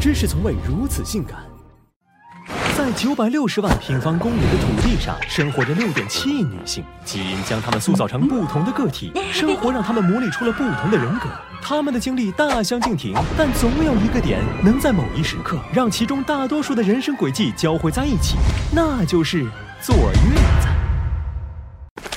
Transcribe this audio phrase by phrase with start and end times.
[0.00, 1.36] 知识从未如此性感。
[2.74, 11.28] 在九百六十万平方公里的土地上，生活着六点七亿女性，基因将她们塑造成不同的个体， 生活让她们磨砺出了不同的人格。
[11.60, 18.38] 她们的经历大相径庭，但总有一个点能在某一时刻让其中大多数的人生轨迹交汇在一起，
[18.74, 19.46] 那就是
[19.82, 20.69] 坐月子。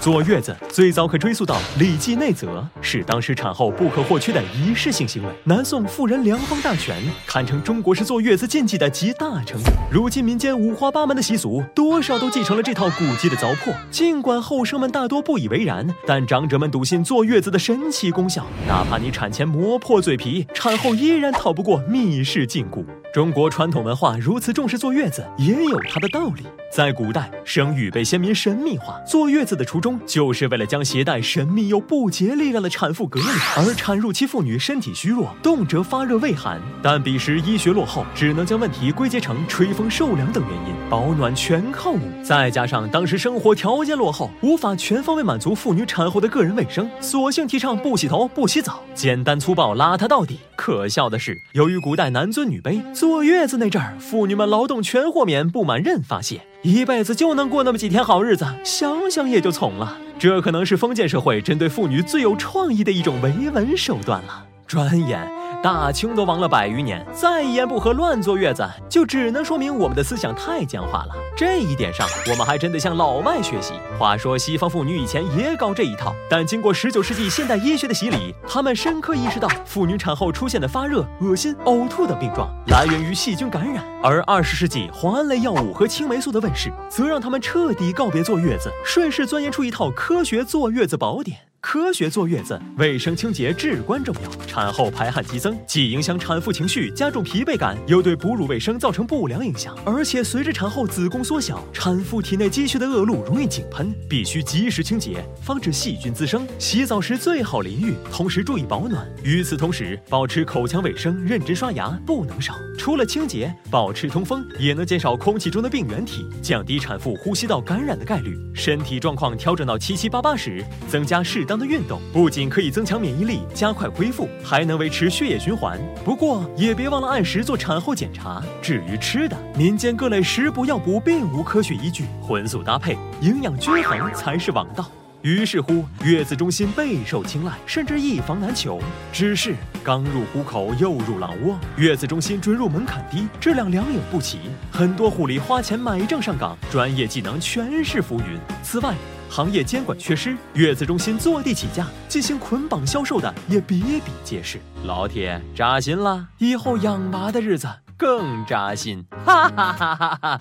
[0.04, 2.48] 坐月子最早可追溯到《礼记内则》，
[2.82, 5.30] 是当时产后不可或缺的仪式性行为。
[5.46, 9.72] 南宋妇人良方大全堪称中国式坐月子禁忌的集大成者。
[9.90, 13.74] 如今民间五花八门的习俗，多少都继承了这套古籍的糟粕。
[13.90, 18.46] 尽管后生们大多不以为然，但长者们笃信坐月子的神奇功效。
[18.68, 22.84] 哪怕你产前磨破嘴皮，产后依然逃不过密室禁锢。
[23.13, 26.44] 中国传统文化如此重视坐月子，也有它的道理。
[26.76, 33.26] 在古代，生育被先民神秘化，坐月子的初衷就是为了将携带神秘又不竭力量的产妇隔离，
[33.58, 36.62] 而产褥期妇女身体虚弱，动辄发热畏寒。
[36.82, 42.00] 但彼时医学落后，只能将问题归结成吹风受凉等原因，保暖全靠捂。
[42.24, 50.40] 再加上当时生活条件落后，无法全方位满足妇女产后的个人卫生，索性提倡不洗头、不洗澡，简单粗暴、邋遢到底。
[50.55, 56.41] 可笑的是，由于古代男尊女卑，坐月子那阵儿，妇女们劳动全豁免，不满任发泄。
[56.64, 59.98] 一辈子就能过那么几天好日子，想想也就从了。
[60.18, 64.46] 这可能是封建社会针对妇女最有创意的一种维稳手段了。
[64.66, 65.30] 转眼
[65.62, 71.16] 大清都亡了百余年，再一言不合乱坐月子，就只能说明我们的思想太僵化了。
[71.35, 73.73] 这一点上，我们还真得向老外学习。
[73.97, 83.84] 话说，西方妇女以前也搞这一套，但经过十九世纪现代医学的洗礼，他们深刻意识到，妇女产后出现的发热、恶心、呕吐等病状来源于细菌感染。
[84.03, 91.53] 而二十世纪磺胺类药物和青霉素的问世，则让他们彻底告别坐月子，顺势钻研出一套科学坐月子宝典。
[91.64, 94.46] 科学坐月子，卫生清洁至关重要。
[94.46, 99.73] 产后排汗激增，既影响产妇情绪，加重疲惫感，又对哺乳卫生造成不良影响。
[99.85, 106.46] 而且随着产后子宫缩小，产妇体内积蓄的恶露容易井喷，必须及时清洁，防止细菌滋生。
[106.59, 109.07] 洗澡时最好淋浴，同时注意保暖。
[109.23, 112.56] 与此同时，保持口腔卫生，认真刷牙不能少。
[112.78, 118.38] 除了清洁，保持通风也能减少空气中的病原体，降低产妇呼吸道感染的概率。
[118.53, 121.53] 身体状况调整到七七八八时，增加适当。
[121.58, 125.80] 的运动不仅可以增强免疫力、加快恢复，还能维持血液循环。
[126.03, 128.41] 不过也别忘了按时做产后检查。
[128.62, 134.86] 至于吃的，民间各类食补药补并无科学依据，荤素搭配、营养均衡才是王道。
[135.22, 138.78] 于是乎，月子中心备受青睐，甚至一房难求。
[139.14, 141.58] 只是刚入虎口，又入狼窝。
[141.78, 144.40] 月子中心准入门槛低，质量良莠不齐，
[144.70, 148.38] 很多护理花钱买证上岗，专业技能全是浮云。
[148.62, 148.94] 此外，
[149.33, 154.59] 行业监管缺失，月子中心坐地起价进行捆绑销售的也比比皆是。
[154.85, 157.67] 老铁扎心了，以后养娃的日子
[157.97, 160.38] 更扎心，哈哈哈哈哈。